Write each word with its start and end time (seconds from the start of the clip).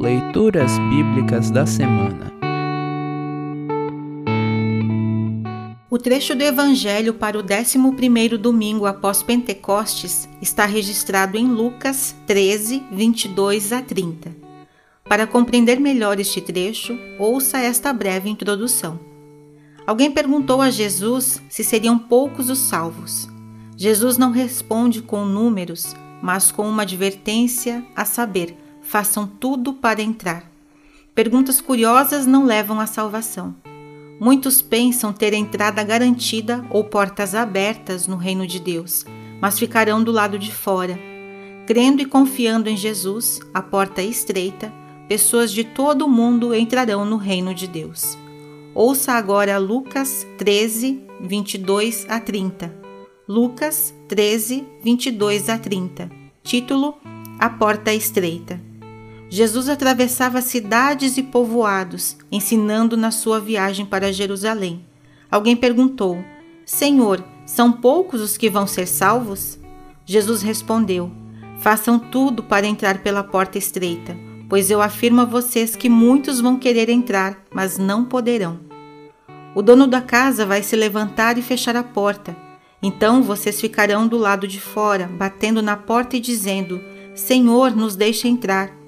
Leituras 0.00 0.78
Bíblicas 0.88 1.50
da 1.50 1.66
Semana 1.66 2.32
O 5.90 5.98
trecho 5.98 6.34
do 6.34 6.42
Evangelho 6.42 7.12
para 7.12 7.38
o 7.38 7.42
11º 7.42 8.38
domingo 8.38 8.86
após 8.86 9.22
Pentecostes 9.22 10.26
está 10.40 10.64
registrado 10.64 11.36
em 11.36 11.46
Lucas 11.46 12.16
13, 12.26 12.82
22 12.90 13.74
a 13.74 13.82
30. 13.82 14.34
Para 15.04 15.26
compreender 15.26 15.78
melhor 15.78 16.18
este 16.18 16.40
trecho, 16.40 16.98
ouça 17.18 17.58
esta 17.58 17.92
breve 17.92 18.30
introdução. 18.30 18.98
Alguém 19.86 20.10
perguntou 20.10 20.62
a 20.62 20.70
Jesus 20.70 21.42
se 21.50 21.62
seriam 21.62 21.98
poucos 21.98 22.48
os 22.48 22.60
salvos. 22.60 23.28
Jesus 23.76 24.16
não 24.16 24.30
responde 24.30 25.02
com 25.02 25.26
números, 25.26 25.94
mas 26.22 26.50
com 26.50 26.66
uma 26.66 26.84
advertência 26.84 27.84
a 27.94 28.06
saber: 28.06 28.56
façam 28.90 29.24
tudo 29.24 29.72
para 29.72 30.02
entrar. 30.02 30.50
Perguntas 31.14 31.60
curiosas 31.60 32.26
não 32.26 32.44
levam 32.44 32.80
à 32.80 32.86
salvação. 32.86 33.54
Muitos 34.18 34.60
pensam 34.60 35.12
ter 35.12 35.32
entrada 35.32 35.84
garantida 35.84 36.66
ou 36.70 36.82
portas 36.82 37.32
abertas 37.32 38.08
no 38.08 38.16
reino 38.16 38.48
de 38.48 38.58
Deus, 38.58 39.06
mas 39.40 39.60
ficarão 39.60 40.02
do 40.02 40.10
lado 40.10 40.40
de 40.40 40.52
fora. 40.52 40.98
Crendo 41.68 42.02
e 42.02 42.04
confiando 42.04 42.68
em 42.68 42.76
Jesus, 42.76 43.38
a 43.54 43.62
porta 43.62 44.02
é 44.02 44.06
estreita, 44.06 44.72
pessoas 45.08 45.52
de 45.52 45.62
todo 45.62 46.04
o 46.04 46.10
mundo 46.10 46.52
entrarão 46.52 47.04
no 47.04 47.16
reino 47.16 47.54
de 47.54 47.68
Deus. 47.68 48.18
Ouça 48.74 49.12
agora 49.12 49.56
Lucas 49.56 50.26
13, 50.36 51.00
22 51.20 52.06
a 52.08 52.18
30. 52.18 52.74
Lucas 53.28 53.94
13, 54.08 54.66
22 54.82 55.48
a 55.48 55.56
30. 55.56 56.10
Título: 56.42 56.96
A 57.38 57.48
Porta 57.48 57.94
Estreita. 57.94 58.69
Jesus 59.32 59.68
atravessava 59.68 60.40
cidades 60.40 61.16
e 61.16 61.22
povoados, 61.22 62.16
ensinando 62.32 62.96
na 62.96 63.12
sua 63.12 63.38
viagem 63.38 63.86
para 63.86 64.12
Jerusalém. 64.12 64.84
Alguém 65.30 65.54
perguntou: 65.54 66.18
Senhor, 66.66 67.24
são 67.46 67.70
poucos 67.70 68.20
os 68.20 68.36
que 68.36 68.50
vão 68.50 68.66
ser 68.66 68.88
salvos? 68.88 69.56
Jesus 70.04 70.42
respondeu: 70.42 71.12
Façam 71.60 71.96
tudo 71.96 72.42
para 72.42 72.66
entrar 72.66 73.04
pela 73.04 73.22
porta 73.22 73.56
estreita, 73.56 74.16
pois 74.48 74.68
eu 74.68 74.82
afirmo 74.82 75.20
a 75.20 75.24
vocês 75.24 75.76
que 75.76 75.88
muitos 75.88 76.40
vão 76.40 76.58
querer 76.58 76.88
entrar, 76.88 77.38
mas 77.54 77.78
não 77.78 78.04
poderão. 78.04 78.58
O 79.54 79.62
dono 79.62 79.86
da 79.86 80.00
casa 80.00 80.44
vai 80.44 80.64
se 80.64 80.74
levantar 80.74 81.38
e 81.38 81.42
fechar 81.42 81.76
a 81.76 81.84
porta. 81.84 82.36
Então 82.82 83.22
vocês 83.22 83.60
ficarão 83.60 84.08
do 84.08 84.16
lado 84.16 84.48
de 84.48 84.60
fora, 84.60 85.06
batendo 85.06 85.62
na 85.62 85.76
porta 85.76 86.16
e 86.16 86.20
dizendo: 86.20 86.80
Senhor, 87.14 87.76
nos 87.76 87.94
deixe 87.94 88.26
entrar. 88.26 88.79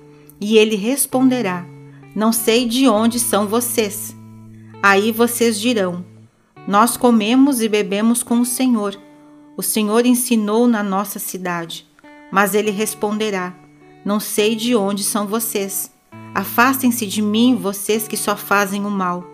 E 0.45 0.59
ele 0.59 0.75
responderá: 0.75 1.65
Não 2.17 2.33
sei 2.33 2.67
de 2.67 2.89
onde 2.89 3.21
são 3.21 3.47
vocês. 3.47 4.13
Aí 4.83 5.13
vocês 5.13 5.61
dirão: 5.61 6.05
Nós 6.67 6.97
comemos 6.97 7.63
e 7.63 7.69
bebemos 7.69 8.25
com 8.25 8.41
o 8.41 8.45
Senhor. 8.45 8.99
O 9.57 9.63
Senhor 9.63 10.05
ensinou 10.05 10.67
na 10.67 10.83
nossa 10.83 11.21
cidade. 11.21 11.87
Mas 12.33 12.57
ele 12.57 12.73
responderá: 12.73 13.55
Não 14.05 14.19
sei 14.19 14.57
de 14.57 14.75
onde 14.75 15.05
são 15.05 15.29
vocês. 15.29 15.93
Afastem-se 16.35 17.07
de 17.07 17.23
mim, 17.23 17.55
vocês 17.55 18.09
que 18.09 18.17
só 18.17 18.37
fazem 18.37 18.85
o 18.85 18.91
mal. 18.91 19.25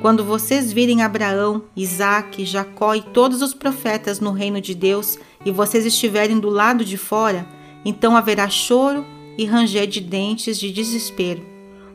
Quando 0.00 0.24
vocês 0.24 0.72
virem 0.72 1.02
Abraão, 1.02 1.64
Isaque, 1.74 2.44
Jacó 2.44 2.94
e 2.94 3.02
todos 3.02 3.42
os 3.42 3.52
profetas 3.52 4.20
no 4.20 4.30
reino 4.30 4.60
de 4.60 4.76
Deus 4.76 5.18
e 5.44 5.50
vocês 5.50 5.84
estiverem 5.84 6.38
do 6.38 6.48
lado 6.48 6.84
de 6.84 6.96
fora, 6.96 7.48
então 7.84 8.16
haverá 8.16 8.48
choro 8.48 9.04
e 9.36 9.44
ranger 9.44 9.86
de 9.86 10.00
dentes 10.00 10.58
de 10.58 10.70
desespero. 10.72 11.42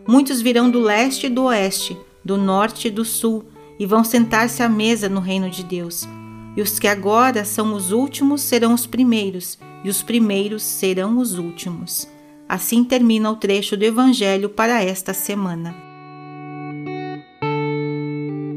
Muitos 0.07 0.41
virão 0.41 0.69
do 0.69 0.79
leste 0.79 1.27
e 1.27 1.29
do 1.29 1.43
oeste, 1.43 1.97
do 2.23 2.37
norte 2.37 2.87
e 2.87 2.91
do 2.91 3.03
sul, 3.03 3.45
e 3.79 3.85
vão 3.85 4.03
sentar-se 4.03 4.63
à 4.63 4.69
mesa 4.69 5.07
no 5.07 5.19
reino 5.19 5.49
de 5.49 5.63
Deus. 5.63 6.07
E 6.55 6.61
os 6.61 6.79
que 6.79 6.87
agora 6.87 7.45
são 7.45 7.73
os 7.73 7.91
últimos 7.91 8.41
serão 8.41 8.73
os 8.73 8.87
primeiros, 8.87 9.59
e 9.83 9.89
os 9.89 10.01
primeiros 10.01 10.63
serão 10.63 11.19
os 11.19 11.37
últimos. 11.37 12.07
Assim 12.49 12.83
termina 12.83 13.29
o 13.29 13.35
trecho 13.35 13.75
do 13.75 13.83
Evangelho 13.83 14.49
para 14.49 14.83
esta 14.83 15.13
semana. 15.13 15.75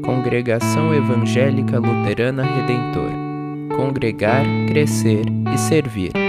Congregação 0.03 0.93
Evangélica 0.93 1.77
Luterana 1.77 2.43
Redentor 2.43 3.31
Congregar, 3.75 4.45
Crescer 4.67 5.25
e 5.53 5.57
Servir. 5.57 6.20